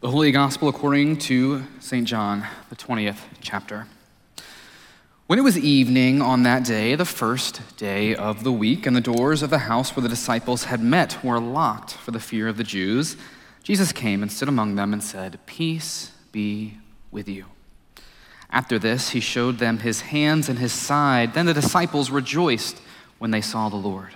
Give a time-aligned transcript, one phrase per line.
[0.00, 2.08] The Holy Gospel according to St.
[2.08, 3.86] John, the 20th chapter.
[5.26, 9.02] When it was evening on that day, the first day of the week, and the
[9.02, 12.56] doors of the house where the disciples had met were locked for the fear of
[12.56, 13.18] the Jews,
[13.62, 16.78] Jesus came and stood among them and said, Peace be
[17.10, 17.44] with you.
[18.48, 21.34] After this, he showed them his hands and his side.
[21.34, 22.80] Then the disciples rejoiced
[23.18, 24.14] when they saw the Lord.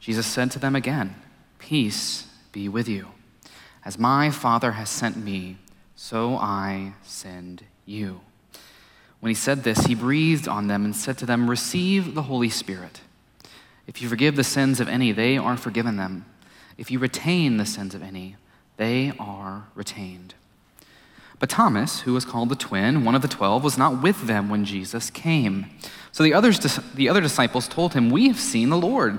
[0.00, 1.14] Jesus said to them again,
[1.58, 3.08] Peace be with you.
[3.88, 5.56] As my Father has sent me,
[5.96, 8.20] so I send you.
[9.20, 12.50] When he said this, he breathed on them and said to them, Receive the Holy
[12.50, 13.00] Spirit.
[13.86, 16.26] If you forgive the sins of any, they are forgiven them.
[16.76, 18.36] If you retain the sins of any,
[18.76, 20.34] they are retained.
[21.38, 24.50] But Thomas, who was called the twin, one of the twelve, was not with them
[24.50, 25.64] when Jesus came.
[26.12, 26.58] So the, others,
[26.94, 29.18] the other disciples told him, We have seen the Lord.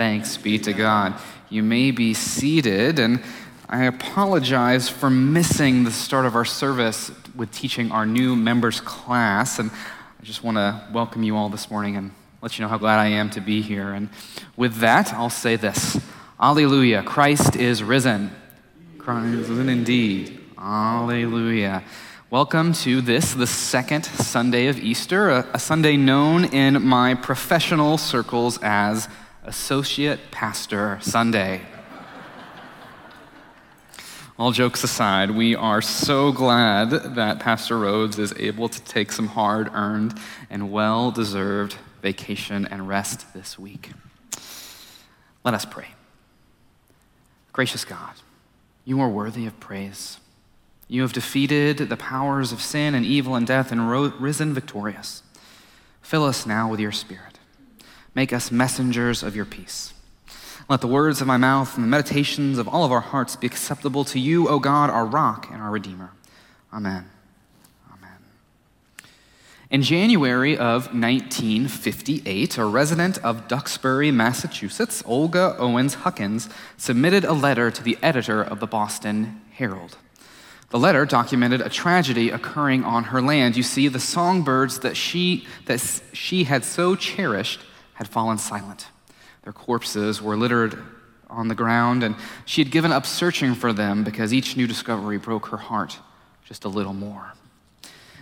[0.00, 1.12] Thanks be to God.
[1.50, 3.22] You may be seated, and
[3.68, 9.58] I apologize for missing the start of our service with teaching our new members class.
[9.58, 12.78] And I just want to welcome you all this morning and let you know how
[12.78, 13.92] glad I am to be here.
[13.92, 14.08] And
[14.56, 16.00] with that, I'll say this
[16.40, 18.30] Alleluia, Christ is risen.
[18.96, 20.40] Christ is risen indeed.
[20.56, 21.84] Alleluia.
[22.30, 27.98] Welcome to this, the second Sunday of Easter, a, a Sunday known in my professional
[27.98, 29.06] circles as
[29.50, 31.62] Associate Pastor Sunday.
[34.38, 39.26] All jokes aside, we are so glad that Pastor Rhodes is able to take some
[39.26, 40.16] hard earned
[40.50, 43.90] and well deserved vacation and rest this week.
[45.42, 45.88] Let us pray.
[47.52, 48.14] Gracious God,
[48.84, 50.18] you are worthy of praise.
[50.86, 53.90] You have defeated the powers of sin and evil and death and
[54.20, 55.24] risen victorious.
[56.02, 57.29] Fill us now with your Spirit
[58.14, 59.94] Make us messengers of your peace.
[60.68, 63.46] Let the words of my mouth and the meditations of all of our hearts be
[63.46, 66.12] acceptable to you, O God, our rock and our Redeemer.
[66.72, 67.10] Amen.
[67.92, 68.16] Amen.
[69.68, 77.70] In January of 1958, a resident of Duxbury, Massachusetts, Olga Owens Huckins, submitted a letter
[77.72, 79.96] to the editor of the Boston Herald.
[80.68, 83.56] The letter documented a tragedy occurring on her land.
[83.56, 87.58] You see, the songbirds that she, that she had so cherished
[88.00, 88.86] had fallen silent.
[89.42, 90.82] Their corpses were littered
[91.28, 92.16] on the ground, and
[92.46, 95.98] she had given up searching for them because each new discovery broke her heart
[96.42, 97.34] just a little more.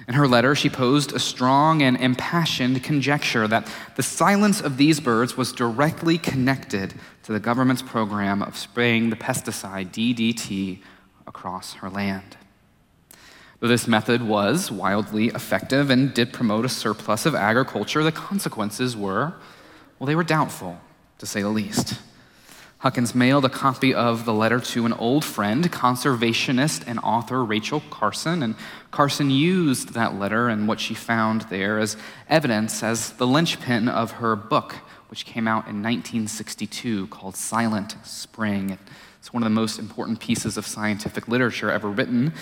[0.08, 4.98] In her letter, she posed a strong and impassioned conjecture that the silence of these
[4.98, 10.80] birds was directly connected to the government's program of spraying the pesticide DDT
[11.24, 12.36] across her land.
[13.60, 18.96] Though this method was wildly effective and did promote a surplus of agriculture, the consequences
[18.96, 19.34] were
[19.98, 20.80] well, they were doubtful,
[21.18, 21.98] to say the least.
[22.78, 27.82] Huckins mailed a copy of the letter to an old friend, conservationist and author Rachel
[27.90, 28.54] Carson, and
[28.92, 31.96] Carson used that letter and what she found there as
[32.28, 34.76] evidence as the linchpin of her book,
[35.08, 38.78] which came out in 1962 called Silent Spring.
[39.18, 42.32] It's one of the most important pieces of scientific literature ever written.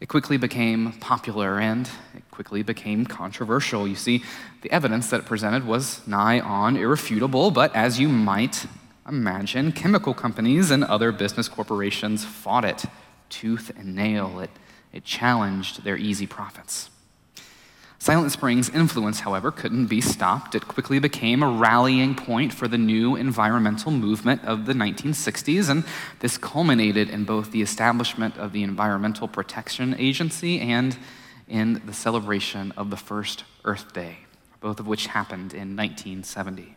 [0.00, 3.86] It quickly became popular and it quickly became controversial.
[3.86, 4.24] You see,
[4.62, 8.66] the evidence that it presented was nigh on irrefutable, but as you might
[9.06, 12.84] imagine, chemical companies and other business corporations fought it
[13.28, 14.40] tooth and nail.
[14.40, 14.50] It,
[14.90, 16.88] it challenged their easy profits.
[18.02, 20.54] Silent Spring's influence, however, couldn't be stopped.
[20.54, 25.84] It quickly became a rallying point for the new environmental movement of the 1960s, and
[26.20, 30.96] this culminated in both the establishment of the Environmental Protection Agency and
[31.46, 34.20] in the celebration of the first Earth Day,
[34.60, 36.76] both of which happened in 1970.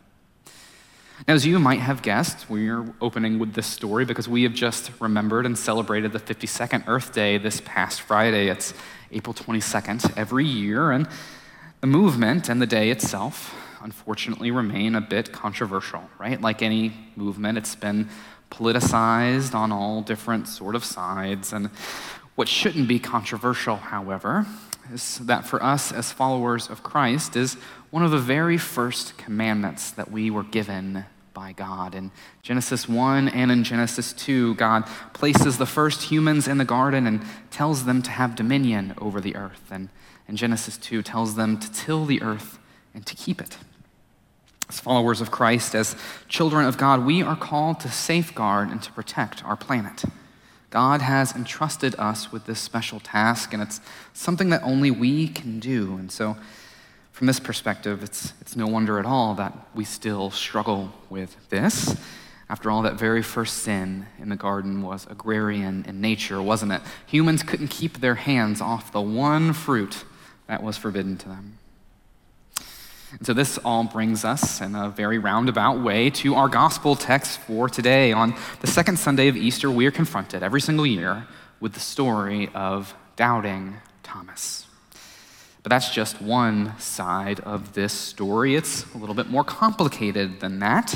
[1.26, 4.90] Now, as you might have guessed, we're opening with this story because we have just
[5.00, 8.48] remembered and celebrated the 52nd Earth Day this past Friday.
[8.48, 8.74] It's
[9.14, 11.08] April 22nd every year, and
[11.80, 16.40] the movement and the day itself, unfortunately, remain a bit controversial, right?
[16.40, 18.08] Like any movement, it's been
[18.50, 21.52] politicized on all different sort of sides.
[21.52, 21.70] And
[22.34, 24.46] what shouldn't be controversial, however,
[24.92, 27.54] is that for us as followers of Christ is
[27.90, 31.94] one of the very first commandments that we were given by God.
[31.94, 37.06] In Genesis 1 and in Genesis 2, God places the first humans in the garden
[37.06, 39.70] and tells them to have dominion over the earth.
[39.70, 39.90] And
[40.28, 42.58] in Genesis 2, tells them to till the earth
[42.94, 43.58] and to keep it.
[44.68, 45.96] As followers of Christ, as
[46.28, 50.04] children of God, we are called to safeguard and to protect our planet.
[50.70, 53.80] God has entrusted us with this special task, and it's
[54.12, 55.96] something that only we can do.
[55.96, 56.36] And so,
[57.14, 61.96] from this perspective, it's, it's no wonder at all that we still struggle with this.
[62.50, 66.82] After all, that very first sin in the garden was agrarian in nature, wasn't it?
[67.06, 70.04] Humans couldn't keep their hands off the one fruit
[70.48, 71.58] that was forbidden to them.
[73.12, 77.38] And so, this all brings us in a very roundabout way to our gospel text
[77.38, 78.10] for today.
[78.10, 81.28] On the second Sunday of Easter, we are confronted every single year
[81.60, 84.66] with the story of doubting Thomas.
[85.64, 88.54] But that's just one side of this story.
[88.54, 90.94] It's a little bit more complicated than that.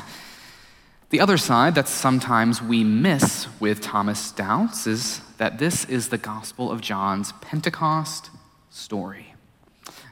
[1.08, 6.18] The other side that sometimes we miss with Thomas' doubts is that this is the
[6.18, 8.28] Gospel of John's Pentecost
[8.68, 9.32] story.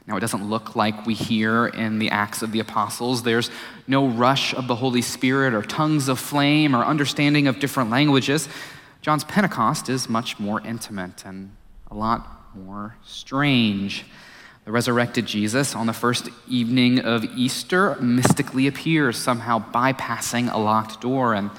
[0.07, 3.21] Now, it doesn't look like we hear in the Acts of the Apostles.
[3.21, 3.51] There's
[3.85, 8.49] no rush of the Holy Spirit or tongues of flame or understanding of different languages.
[9.03, 11.55] John's Pentecost is much more intimate and
[11.91, 14.05] a lot more strange.
[14.67, 20.99] The resurrected Jesus on the first evening of Easter mystically appears, somehow bypassing a locked
[20.99, 21.51] door, and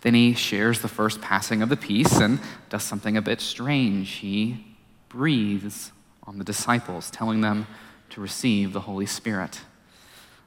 [0.00, 4.14] then he shares the first passing of the peace and does something a bit strange.
[4.14, 4.66] He
[5.08, 5.92] breathes
[6.24, 7.68] on the disciples, telling them
[8.10, 9.60] to receive the Holy Spirit.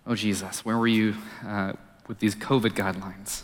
[0.06, 1.16] Oh, Jesus, where were you
[1.48, 1.72] uh,
[2.10, 3.44] with these COVID guidelines?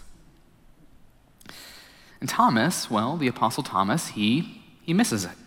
[2.19, 5.44] And Thomas, well, the Apostle Thomas, he, he misses it.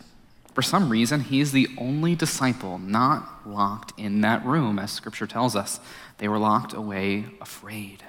[0.59, 5.29] For some reason, he is the only disciple not locked in that room, as scripture
[5.29, 5.79] tells us.
[6.17, 8.03] They were locked away afraid.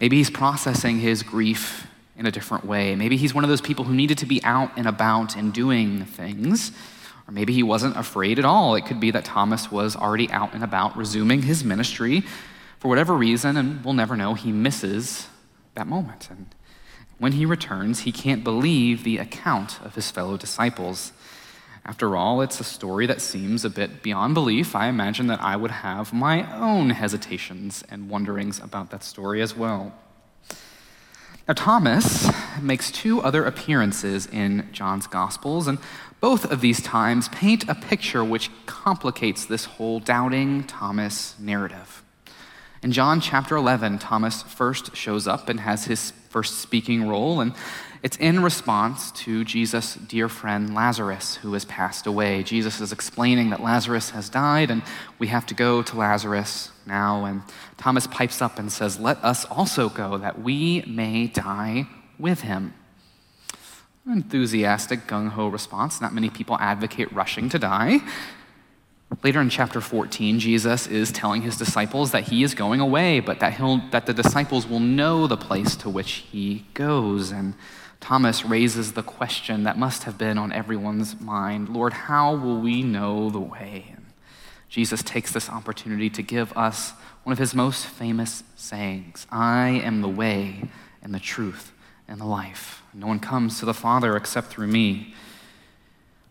[0.00, 2.96] Maybe he's processing his grief in a different way.
[2.96, 6.04] Maybe he's one of those people who needed to be out and about and doing
[6.04, 6.72] things.
[7.28, 8.74] Or maybe he wasn't afraid at all.
[8.74, 12.24] It could be that Thomas was already out and about resuming his ministry
[12.80, 14.34] for whatever reason, and we'll never know.
[14.34, 15.28] He misses
[15.76, 16.28] that moment.
[16.28, 16.52] And
[17.18, 21.12] when he returns, he can't believe the account of his fellow disciples.
[21.86, 24.74] After all, it's a story that seems a bit beyond belief.
[24.74, 29.54] I imagine that I would have my own hesitations and wonderings about that story as
[29.54, 29.92] well.
[31.46, 35.78] Now, Thomas makes two other appearances in John's Gospels, and
[36.20, 42.02] both of these times paint a picture which complicates this whole doubting Thomas narrative.
[42.82, 47.54] In John chapter 11, Thomas first shows up and has his first speaking role, and
[48.02, 52.42] it's in response to Jesus' dear friend Lazarus, who has passed away.
[52.42, 54.82] Jesus is explaining that Lazarus has died, and
[55.20, 57.24] we have to go to Lazarus now.
[57.24, 57.42] And
[57.76, 61.86] Thomas pipes up and says, Let us also go, that we may die
[62.18, 62.74] with him.
[64.04, 66.00] Enthusiastic, gung ho response.
[66.00, 68.00] Not many people advocate rushing to die.
[69.22, 73.40] Later in chapter 14, Jesus is telling his disciples that he is going away, but
[73.40, 77.30] that, he'll, that the disciples will know the place to which he goes.
[77.30, 77.54] And
[78.00, 82.82] Thomas raises the question that must have been on everyone's mind Lord, how will we
[82.82, 83.86] know the way?
[83.94, 84.04] And
[84.68, 86.92] Jesus takes this opportunity to give us
[87.22, 90.68] one of his most famous sayings I am the way
[91.02, 91.72] and the truth
[92.08, 92.82] and the life.
[92.92, 95.14] No one comes to the Father except through me.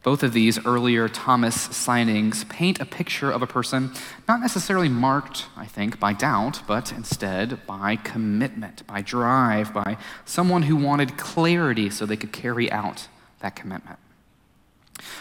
[0.03, 3.91] Both of these earlier Thomas signings paint a picture of a person
[4.27, 10.63] not necessarily marked, I think, by doubt, but instead by commitment, by drive, by someone
[10.63, 13.07] who wanted clarity so they could carry out
[13.39, 13.97] that commitment.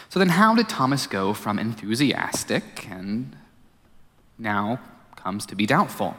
[0.09, 3.37] So then, how did Thomas go from enthusiastic and
[4.37, 4.79] now
[5.15, 6.15] comes to be doubtful?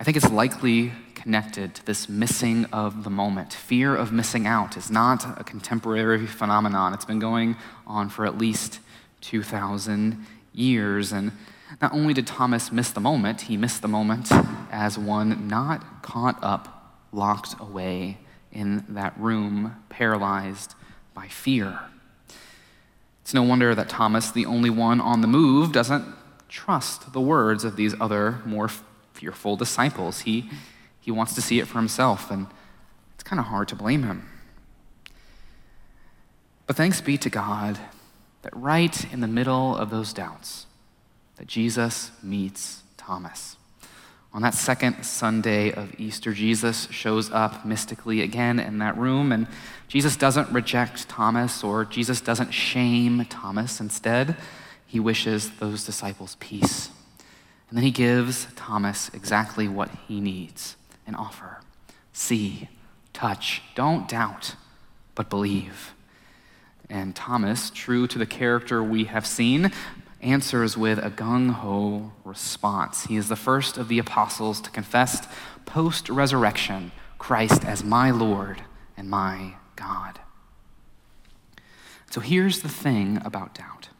[0.00, 0.92] I think it's likely
[1.28, 3.52] connected to this missing of the moment.
[3.52, 6.94] Fear of missing out is not a contemporary phenomenon.
[6.94, 7.54] It's been going
[7.86, 8.80] on for at least
[9.20, 11.12] 2,000 years.
[11.12, 11.32] And
[11.82, 14.30] not only did Thomas miss the moment, he missed the moment
[14.72, 18.16] as one not caught up, locked away
[18.50, 20.74] in that room, paralyzed
[21.12, 21.78] by fear.
[23.20, 26.06] It's no wonder that Thomas, the only one on the move, doesn't
[26.48, 28.70] trust the words of these other more
[29.12, 30.20] fearful disciples.
[30.20, 30.48] He,
[31.08, 32.46] he wants to see it for himself, and
[33.14, 34.28] it's kind of hard to blame him.
[36.66, 37.78] But thanks be to God
[38.42, 40.66] that right in the middle of those doubts,
[41.36, 43.56] that Jesus meets Thomas.
[44.34, 49.46] On that second Sunday of Easter, Jesus shows up mystically again in that room, and
[49.88, 53.80] Jesus doesn't reject Thomas or Jesus doesn't shame Thomas.
[53.80, 54.36] Instead,
[54.86, 56.90] he wishes those disciples peace.
[57.70, 60.76] And then he gives Thomas exactly what he needs
[61.08, 61.58] an offer
[62.18, 62.68] see,
[63.12, 64.56] touch, don't doubt,
[65.14, 65.94] but believe.
[66.90, 69.70] And Thomas, true to the character we have seen,
[70.20, 73.04] answers with a gung ho response.
[73.04, 75.28] He is the first of the apostles to confess
[75.64, 78.62] post resurrection Christ as my Lord
[78.96, 80.18] and my God.
[82.10, 83.90] So here's the thing about doubt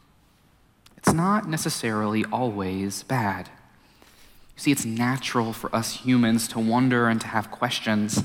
[0.97, 3.49] it's not necessarily always bad.
[4.59, 8.21] You see, it's natural for us humans to wonder and to have questions.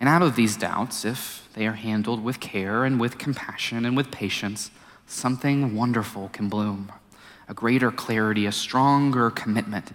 [0.00, 3.96] And out of these doubts, if they are handled with care and with compassion and
[3.96, 4.72] with patience,
[5.06, 6.90] something wonderful can bloom
[7.48, 9.92] a greater clarity, a stronger commitment.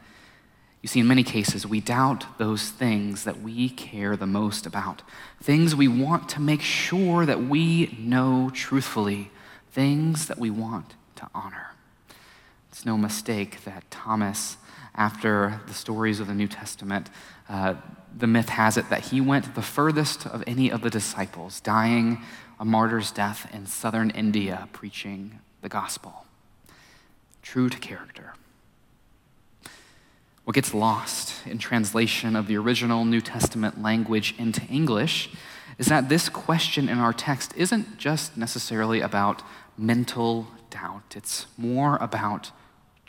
[0.81, 5.01] You see, in many cases, we doubt those things that we care the most about,
[5.43, 9.31] things we want to make sure that we know truthfully,
[9.70, 11.72] things that we want to honor.
[12.72, 14.55] It's no mistake that Thomas,
[14.95, 17.10] after the stories of the New Testament,
[17.48, 17.75] uh,
[18.15, 22.21] the myth has it that he went the furthest of any of the disciples, dying
[22.60, 26.25] a martyr's death in southern India preaching the gospel.
[27.41, 28.33] True to character.
[30.43, 35.29] What gets lost in translation of the original New Testament language into English
[35.77, 39.41] is that this question in our text isn't just necessarily about
[39.77, 42.51] mental doubt, it's more about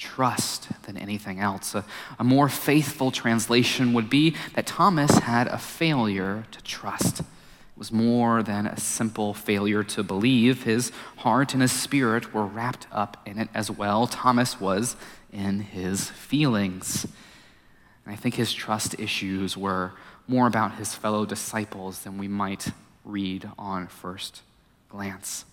[0.02, 1.76] trust than anything else.
[1.76, 1.84] A,
[2.18, 7.26] a, more faithful translation would be that Thomas had a failure to trust It
[7.76, 10.64] was more than a simple failure to believe.
[10.64, 14.08] His heart and his spirit were wrapped up in it as well.
[14.08, 14.96] Thomas was
[15.32, 17.06] in his feelings.
[18.04, 19.92] And I think his trust issues were
[20.26, 22.72] more about his fellow disciples than we might
[23.04, 24.42] read on first
[24.88, 25.44] glance.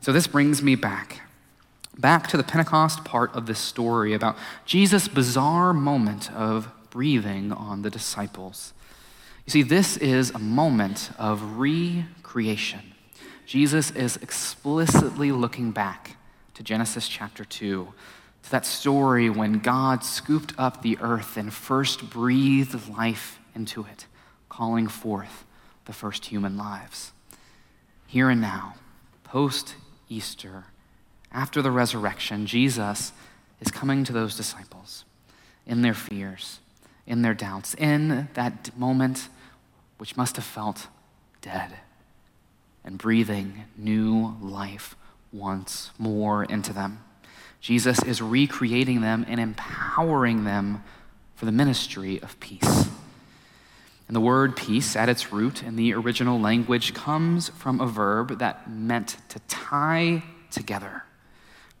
[0.00, 1.20] So this brings me back
[1.98, 7.82] back to the Pentecost part of this story about Jesus' bizarre moment of breathing on
[7.82, 8.72] the disciples.
[9.46, 12.94] You see, this is a moment of recreation.
[13.46, 16.16] Jesus is explicitly looking back
[16.54, 17.92] to Genesis chapter 2,
[18.44, 24.06] to that story when God scooped up the earth and first breathed life into it,
[24.48, 25.44] calling forth
[25.84, 27.12] the first human lives.
[28.06, 28.76] Here and now,
[29.24, 29.74] post
[30.08, 30.64] Easter,
[31.34, 33.12] after the resurrection, Jesus
[33.60, 35.04] is coming to those disciples
[35.66, 36.60] in their fears,
[37.06, 39.28] in their doubts, in that moment
[39.98, 40.86] which must have felt
[41.42, 41.72] dead,
[42.84, 44.96] and breathing new life
[45.32, 47.02] once more into them.
[47.60, 50.82] Jesus is recreating them and empowering them
[51.34, 52.88] for the ministry of peace.
[54.06, 58.38] And the word peace, at its root in the original language, comes from a verb
[58.38, 61.03] that meant to tie together,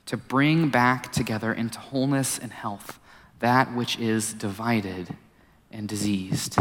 [0.06, 2.98] to bring back together into wholeness and health
[3.40, 5.16] that which is divided
[5.70, 6.58] and diseased.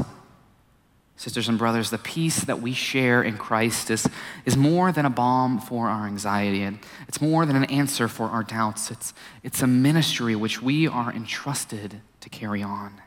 [1.16, 4.06] Sisters and brothers, the peace that we share in Christ is,
[4.46, 8.26] is more than a balm for our anxiety, and it's more than an answer for
[8.26, 8.92] our doubts.
[8.92, 13.00] It's, it's a ministry which we are entrusted to carry on.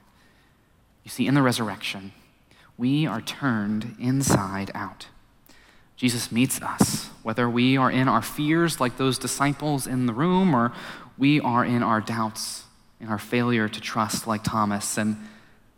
[1.04, 2.12] You see, in the resurrection,
[2.78, 5.08] we are turned inside out.
[5.96, 10.54] Jesus meets us, whether we are in our fears like those disciples in the room,
[10.54, 10.72] or
[11.16, 12.64] we are in our doubts,
[13.00, 15.16] in our failure to trust like Thomas, and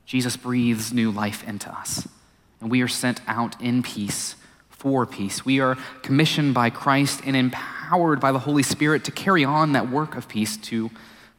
[0.05, 2.09] Jesus breathes new life into us
[2.61, 4.37] and we are sent out in peace
[4.71, 5.45] for peace.
[5.45, 9.91] We are commissioned by Christ and empowered by the Holy Spirit to carry on that
[9.91, 10.91] work of peace, to,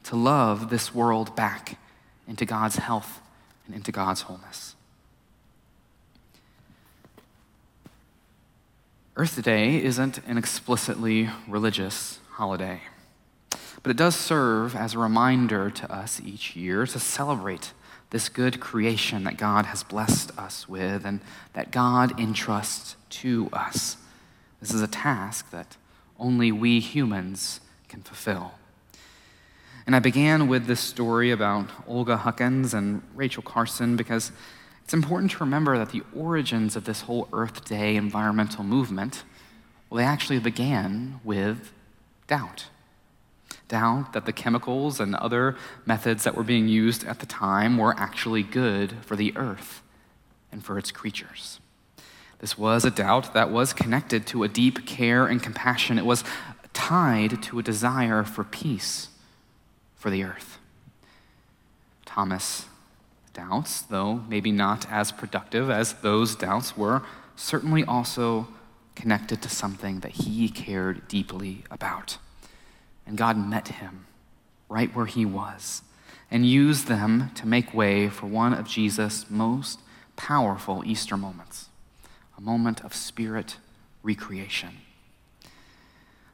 [0.06, 1.78] to love this world back
[2.28, 3.22] into God's health
[3.66, 4.76] and into God's wholeness.
[9.20, 12.84] Earth Day isn't an explicitly religious holiday,
[13.84, 17.74] but it does serve as a reminder to us each year to celebrate
[18.12, 21.20] this good creation that God has blessed us with and
[21.52, 23.98] that God entrusts to us.
[24.62, 25.76] This is a task that
[26.18, 27.60] only we humans
[27.90, 28.54] can fulfill.
[29.86, 34.32] And I began with this story about Olga Huckins and Rachel Carson because
[34.90, 39.24] it's important to remember that the origins of this whole Earth Day environmental movement,
[39.88, 41.72] well, they actually began with
[42.26, 42.66] doubt.
[43.68, 45.56] doubt that the chemicals and other
[45.86, 49.84] methods that were being used at the time were actually good for the earth
[50.52, 51.60] and for its creatures.
[52.40, 56.00] This was a doubt that was connected to a deep care and compassion.
[56.00, 56.24] It was
[56.74, 59.10] tied to a desire for peace
[59.96, 60.58] for the earth.
[62.08, 62.66] Thomas
[63.40, 67.02] doubts, though maybe not as productive as those doubts were,
[67.38, 68.50] certainly also
[68.96, 72.18] connected to something that he cared deeply about.
[73.08, 74.06] And God met him
[74.68, 75.84] right where he was
[76.30, 79.80] and used them to make way for one of Jesus' most
[80.18, 81.70] powerful Easter moments
[82.38, 83.58] a moment of spirit
[84.02, 84.78] recreation.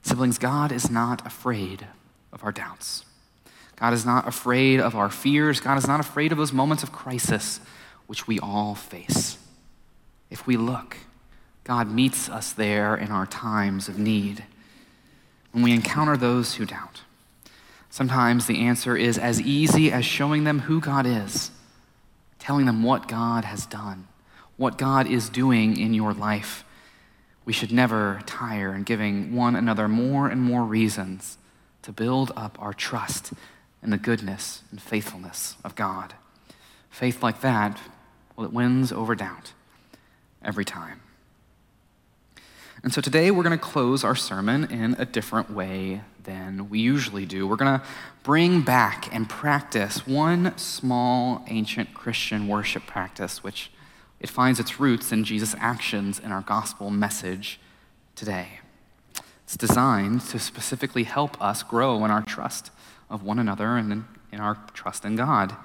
[0.04, 1.88] Siblings, God is not afraid
[2.32, 3.06] of our doubts.
[3.76, 5.60] God is not afraid of our fears.
[5.60, 7.60] God is not afraid of those moments of crisis
[8.08, 9.38] which we all face.
[10.30, 10.98] If we look,
[11.64, 14.46] God meets us there in our times of need.
[15.52, 17.02] When we encounter those who doubt,
[17.90, 21.52] sometimes the answer is as easy as showing them who God is,
[22.40, 24.08] telling them what God has done,
[24.58, 26.64] what God is doing in your life.
[27.46, 31.38] We should never tire in giving one another more and more reasons
[31.84, 33.34] to build up our trust
[33.86, 36.16] in the goodness and faithfulness of God.
[36.90, 37.80] Faith like that,
[38.36, 39.54] well, it wins over doubt
[40.44, 41.02] every time.
[42.84, 46.80] And so today we're going to close our sermon in a different way than we
[46.80, 47.48] usually do.
[47.48, 47.86] We're going to
[48.24, 53.72] bring back and practice one small ancient Christian worship practice, which
[54.20, 57.60] it finds its roots in Jesus' actions in our gospel message
[58.16, 58.60] today.
[59.44, 62.72] It's designed to specifically help us grow in our trust
[63.10, 65.56] of one another and in our trust in God.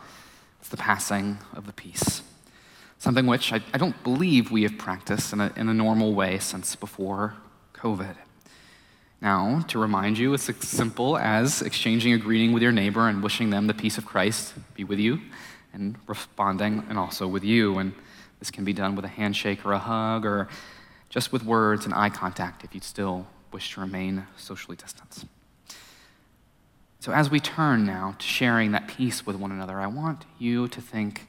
[0.60, 2.22] It's the passing of the peace
[3.00, 6.38] something which I, I don't believe we have practiced in a, in a normal way
[6.38, 7.34] since before
[7.74, 8.14] COVID.
[9.22, 13.22] Now, to remind you, it's as simple as exchanging a greeting with your neighbor and
[13.22, 15.20] wishing them the peace of Christ be with you,
[15.72, 17.78] and responding and also with you.
[17.78, 17.94] And
[18.38, 20.48] this can be done with a handshake or a hug, or
[21.08, 25.24] just with words and eye contact if you still wish to remain socially distanced.
[27.00, 30.68] So, as we turn now to sharing that peace with one another, I want you
[30.68, 31.28] to think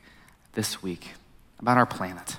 [0.51, 1.11] this week
[1.59, 2.35] about our planet,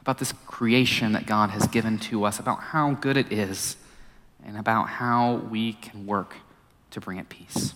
[0.00, 3.76] about this creation that God has given to us, about how good it is,
[4.46, 6.36] and about how we can work
[6.92, 7.74] to bring it peace.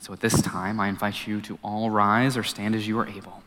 [0.00, 3.06] So at this time, I invite you to all rise or stand as you are
[3.06, 3.44] able.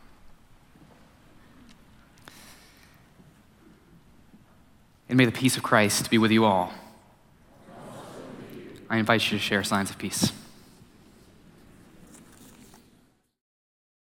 [5.10, 6.72] And may the peace of Christ be with you all.
[8.88, 10.32] I invite you to share signs of peace.